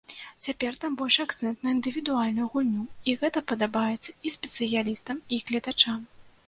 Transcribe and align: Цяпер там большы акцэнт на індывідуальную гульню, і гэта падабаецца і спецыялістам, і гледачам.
Цяпер 0.45 0.71
там 0.85 0.95
большы 1.01 1.19
акцэнт 1.27 1.57
на 1.67 1.73
індывідуальную 1.75 2.47
гульню, 2.55 2.83
і 3.13 3.17
гэта 3.25 3.47
падабаецца 3.53 4.11
і 4.29 4.35
спецыялістам, 4.39 5.17
і 5.37 5.43
гледачам. 5.51 5.99